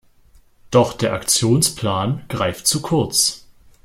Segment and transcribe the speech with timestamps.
[0.71, 3.45] Doch der Aktionsplan greift zu kurz.